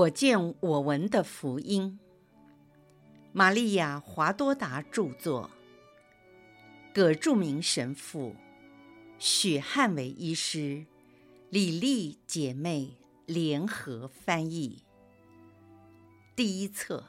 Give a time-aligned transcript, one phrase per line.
[0.00, 1.98] 我见我闻的福音，
[3.32, 5.50] 玛利亚·华多达著作，
[6.94, 8.34] 葛著名神父，
[9.18, 10.86] 许汉伟医师，
[11.50, 12.96] 李丽姐妹。
[13.26, 14.82] 联合翻译。
[16.34, 17.04] 第一册：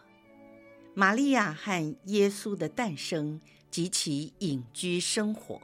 [0.93, 3.39] 玛利亚和耶稣的诞生。
[3.71, 5.61] 及其隐居生活。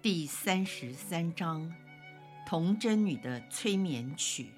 [0.00, 1.70] 第三十三章：
[2.46, 4.48] 童贞女的催眠曲。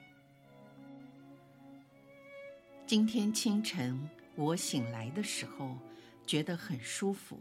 [2.91, 5.79] 今天清晨，我醒来的时候，
[6.27, 7.39] 觉得很舒服。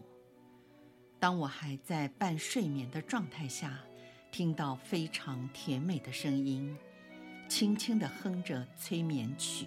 [1.20, 3.80] 当我还在半睡眠的状态下，
[4.32, 6.78] 听到非常甜美的声音，
[7.48, 9.66] 轻轻地哼着催眠曲。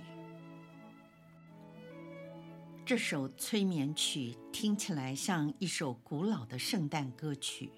[2.87, 7.69] 这首催眠曲听起来像一首古老的圣诞歌曲。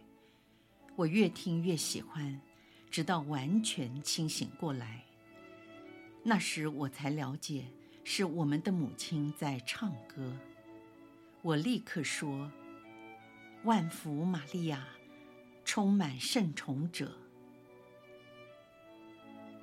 [0.94, 2.38] 我越听越喜欢，
[2.90, 5.02] 直到完全清醒过来。
[6.22, 7.64] 那时我才了解。
[8.04, 10.36] 是我们的母亲在唱歌，
[11.40, 12.52] 我立刻说
[13.64, 14.86] ：“万福玛利亚，
[15.64, 17.10] 充满圣宠者。”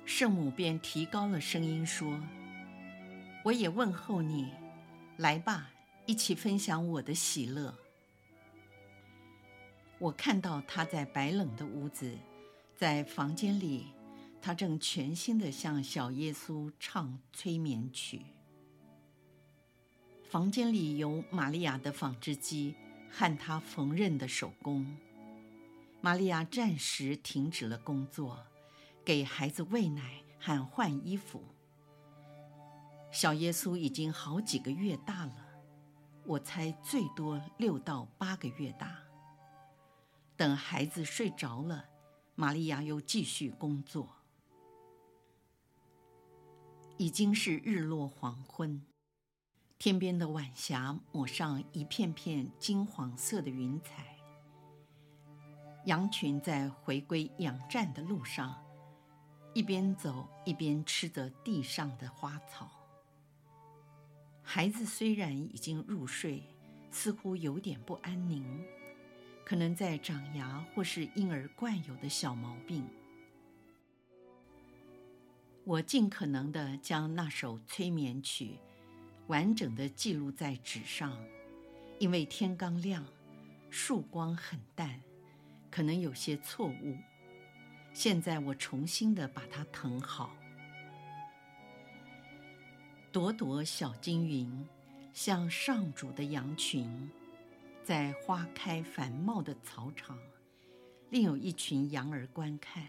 [0.04, 2.20] 圣母便提高了声音说
[3.44, 4.52] ：“我也问候你，
[5.16, 5.70] 来吧，
[6.04, 7.72] 一起分享我的喜乐。”
[10.00, 12.18] 我看到她在白冷的屋子，
[12.76, 13.86] 在房间里。
[14.42, 18.26] 他正全心的向小耶稣唱催眠曲。
[20.28, 22.74] 房间里有玛利亚的纺织机
[23.08, 24.84] 和她缝纫的手工。
[26.00, 28.44] 玛利亚暂时停止了工作，
[29.04, 31.44] 给孩子喂奶和换衣服。
[33.12, 35.46] 小耶稣已经好几个月大了，
[36.24, 38.98] 我猜最多六到八个月大。
[40.34, 41.84] 等孩子睡着了，
[42.34, 44.16] 玛利亚又继续工作。
[46.98, 48.80] 已经是日落黄昏，
[49.78, 54.16] 天边的晚霞抹上一片片金黄色的云彩。
[55.86, 58.62] 羊群在回归养站的路上，
[59.52, 62.70] 一边走一边吃着地上的花草。
[64.42, 66.42] 孩子虽然已经入睡，
[66.90, 68.44] 似乎有点不安宁，
[69.44, 72.86] 可能在长牙或是婴儿惯有的小毛病。
[75.64, 78.58] 我尽可能地将那首催眠曲
[79.28, 81.16] 完整地记录在纸上，
[82.00, 83.06] 因为天刚亮，
[83.70, 85.00] 曙光很淡，
[85.70, 86.96] 可能有些错误。
[87.92, 90.36] 现在我重新地把它謄好。
[93.12, 94.66] 朵朵小金云，
[95.12, 97.08] 像上主的羊群，
[97.84, 100.18] 在花开繁茂的草场，
[101.10, 102.88] 另有一群羊儿观看。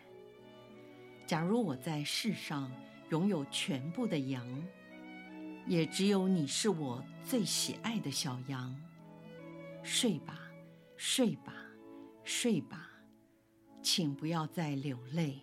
[1.25, 2.71] 假如我在世上
[3.09, 4.45] 拥有全部的羊，
[5.65, 8.75] 也只有你是我最喜爱的小羊。
[9.81, 10.39] 睡吧，
[10.95, 11.53] 睡吧，
[12.23, 12.89] 睡吧，
[13.81, 15.41] 请不要再流泪。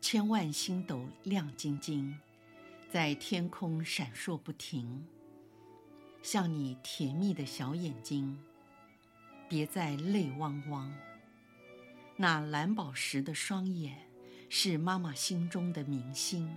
[0.00, 2.16] 千万星斗亮晶晶，
[2.90, 5.04] 在天空闪烁不停，
[6.22, 8.38] 像你甜蜜的小眼睛，
[9.48, 10.92] 别再泪汪汪。
[12.20, 13.96] 那蓝宝石的双眼，
[14.48, 16.52] 是妈妈心中的明星。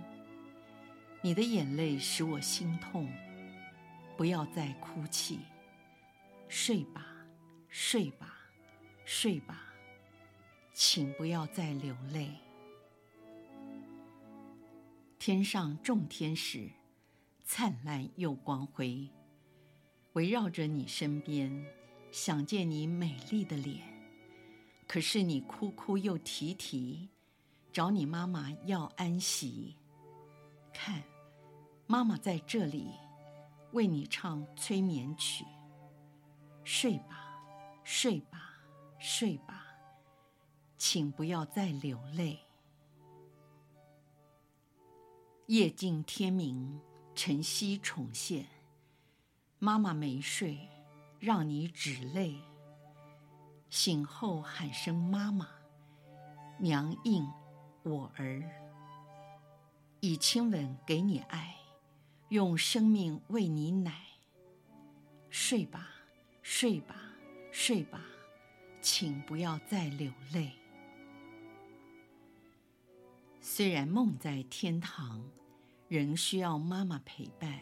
[1.20, 3.08] 你的眼泪使我心痛，
[4.16, 5.38] 不要再哭泣。
[6.48, 7.06] 睡吧，
[7.68, 8.36] 睡吧，
[9.04, 9.72] 睡吧，
[10.72, 12.32] 请不要再流泪。
[15.20, 16.68] 天上众天使，
[17.44, 19.08] 灿烂又光辉，
[20.14, 21.64] 围绕着你身边，
[22.10, 23.91] 想见你美丽的脸。
[24.92, 27.08] 可是你哭哭又啼啼，
[27.72, 29.74] 找你妈妈要安息。
[30.70, 31.02] 看，
[31.86, 32.90] 妈妈在这里，
[33.72, 35.46] 为你唱催眠曲。
[36.62, 37.42] 睡吧，
[37.82, 38.52] 睡吧，
[38.98, 39.64] 睡吧，
[40.76, 42.38] 请不要再流泪。
[45.46, 46.78] 夜静天明，
[47.14, 48.44] 晨曦重现，
[49.58, 50.68] 妈妈没睡，
[51.18, 52.38] 让你止泪。
[53.72, 55.48] 醒后喊声妈妈，
[56.58, 57.26] 娘应
[57.82, 58.44] 我儿，
[60.00, 61.56] 以亲吻给你爱，
[62.28, 64.04] 用生命喂你奶。
[65.30, 65.88] 睡吧，
[66.42, 66.94] 睡吧，
[67.50, 68.04] 睡吧，
[68.82, 70.52] 请不要再流泪。
[73.40, 75.24] 虽然梦在天堂，
[75.88, 77.58] 仍需要妈妈陪伴，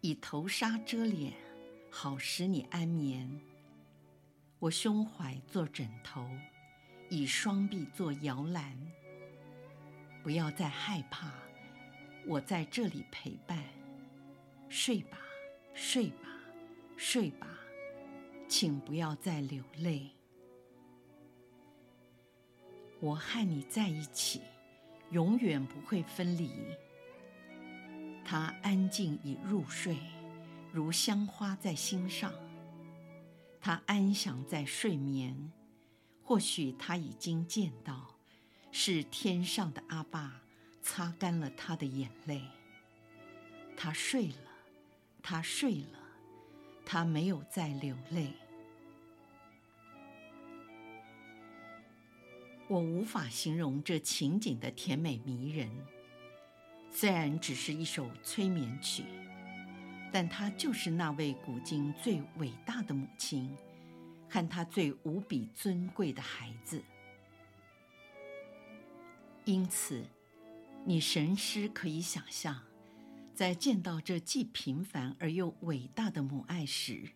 [0.00, 1.34] 以头纱遮脸，
[1.90, 3.38] 好使你安眠。
[4.58, 6.26] 我胸怀做枕头，
[7.10, 8.74] 以双臂做摇篮，
[10.22, 11.32] 不要再害怕，
[12.26, 13.62] 我在这里陪伴。
[14.70, 15.18] 睡吧，
[15.74, 16.28] 睡吧，
[16.96, 17.46] 睡吧，
[18.48, 20.10] 请不要再流泪。
[23.00, 24.40] 我和你在一起，
[25.10, 26.50] 永远不会分离。
[28.24, 29.98] 他安静已入睡，
[30.72, 32.32] 如香花在心上。
[33.64, 35.50] 他安详在睡眠，
[36.22, 38.14] 或许他已经见到，
[38.70, 40.42] 是天上的阿爸
[40.82, 42.42] 擦干了他的眼泪。
[43.74, 44.36] 他睡了。
[45.22, 45.98] 他睡了，
[46.84, 48.34] 他没有再流泪。
[52.68, 55.70] 我无法形容这情景的甜美迷人。
[56.90, 59.04] 虽然只是一首催眠曲，
[60.14, 63.52] 但她就是那位古今最伟大的母亲，
[64.30, 66.80] 和她最无比尊贵的孩子。
[69.44, 70.06] 因此，
[70.84, 72.62] 你神师可以想象。
[73.34, 77.10] 在见到这既平凡而又伟大的母爱时，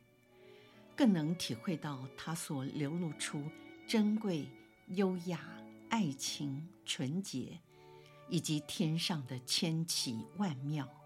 [0.96, 3.44] 更能体会到她所流露出
[3.86, 4.48] 珍贵、
[4.88, 5.38] 优雅、
[5.88, 7.60] 爱情、纯洁，
[8.28, 10.97] 以及天上的千奇万妙。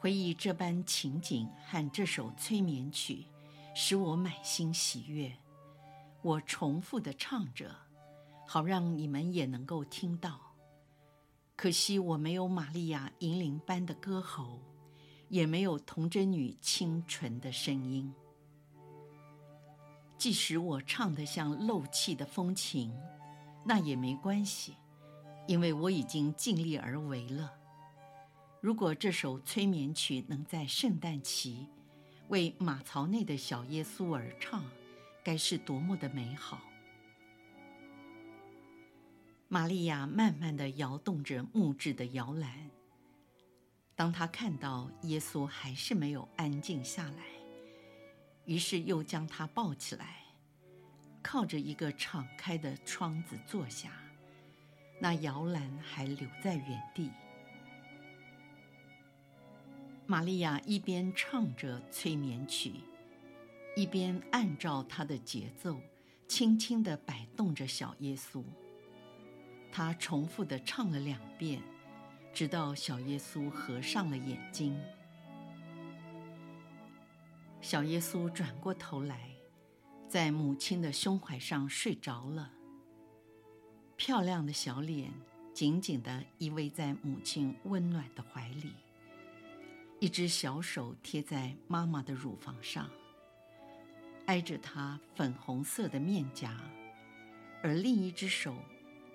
[0.00, 3.24] 回忆这般情景和这首催眠曲，
[3.74, 5.32] 使我满心喜悦。
[6.22, 7.74] 我重复的唱着，
[8.46, 10.40] 好让你们也能够听到。
[11.56, 14.60] 可惜我没有玛利亚银铃般的歌喉，
[15.28, 18.14] 也没有童贞女清纯的声音。
[20.16, 22.92] 即使我唱得像漏气的风琴，
[23.64, 24.76] 那也没关系，
[25.48, 27.57] 因为我已经尽力而为了。
[28.68, 31.66] 如果这首催眠曲能在圣诞期
[32.28, 34.62] 为马槽内的小耶稣而唱，
[35.24, 36.60] 该是多么的美好！
[39.48, 42.68] 玛利亚慢慢地摇动着木质的摇篮。
[43.96, 47.24] 当她看到耶稣还是没有安静下来，
[48.44, 50.24] 于是又将他抱起来，
[51.22, 53.90] 靠着一个敞开的窗子坐下。
[55.00, 57.10] 那摇篮还留在原地。
[60.10, 62.72] 玛利亚一边唱着催眠曲，
[63.76, 65.78] 一边按照她的节奏，
[66.26, 68.42] 轻轻地摆动着小耶稣。
[69.70, 71.60] 他重复地唱了两遍，
[72.32, 74.80] 直到小耶稣合上了眼睛。
[77.60, 79.28] 小耶稣转过头来，
[80.08, 82.50] 在母亲的胸怀上睡着了。
[83.98, 85.12] 漂亮的小脸
[85.52, 88.72] 紧紧地依偎在母亲温暖的怀里，
[90.00, 92.88] 一只小手贴在妈妈的乳房上，
[94.26, 96.56] 挨着她粉红色的面颊，
[97.62, 98.54] 而另一只手。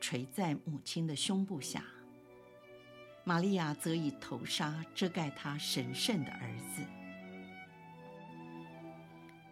[0.02, 1.82] 垂在母亲的胸部下，
[3.24, 6.84] 玛利亚则以头纱遮盖她神圣的儿子。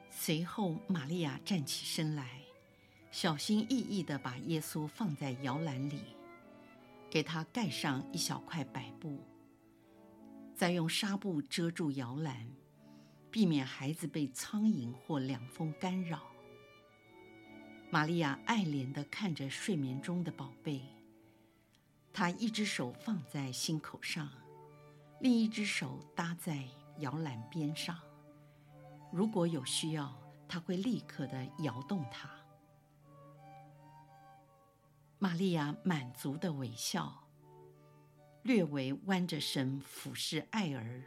[0.09, 2.41] 随后，玛利亚站起身来，
[3.11, 6.01] 小心翼翼地把耶稣放在摇篮里，
[7.09, 9.23] 给他盖上一小块白布，
[10.61, 12.47] 再用纱布遮住摇篮，
[13.31, 16.21] 避免孩子被苍蝇或凉风干扰。
[17.89, 20.83] 玛利亚爱怜地看着睡眠中的宝贝，
[22.13, 24.29] 她一只手放在心口上，
[25.19, 26.63] 另一只手搭在
[26.99, 27.99] 摇篮边上。
[29.11, 30.15] 如果有需要，
[30.47, 32.29] 她会立刻地摇动它。
[35.17, 37.23] 玛利亚满足的微笑，
[38.43, 41.03] 略微弯着身俯视爱儿。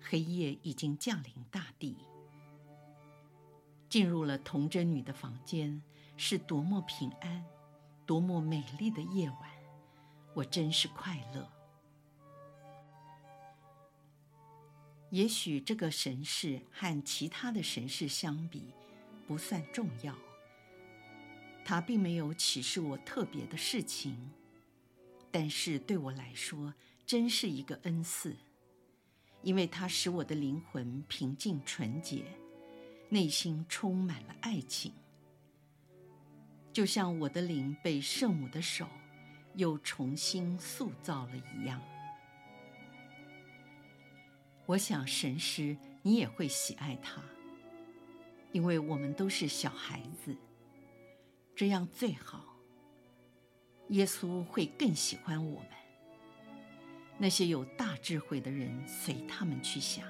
[0.00, 1.98] 黑夜已经降临大地。
[3.88, 5.82] 进入了童贞女的房间，
[6.16, 7.44] 是多么平安，
[8.06, 9.50] 多么美丽的夜晚，
[10.34, 11.50] 我真是快乐。
[15.10, 18.74] 也许这个神事和其他的神事相比，
[19.26, 20.14] 不算重要。
[21.64, 24.30] 它并没有启示我特别的事情，
[25.30, 26.74] 但是对我来说，
[27.06, 28.36] 真是一个恩赐，
[29.42, 32.24] 因为它使我的灵魂平静纯洁。
[33.10, 34.92] 内心充满了爱情，
[36.74, 38.86] 就像我的灵被圣母的手
[39.54, 41.80] 又重新塑造了一样。
[44.66, 47.22] 我想神师你也会喜爱他，
[48.52, 50.36] 因为我们都是小孩子，
[51.56, 52.47] 这样最好。
[53.88, 55.68] 耶稣会更喜欢我们。
[57.16, 60.04] 那些有大智慧的人，随他们去想。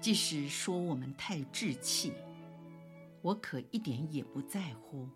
[0.00, 2.12] 即使说我们太稚气，
[3.22, 5.08] 我可一点也不在乎。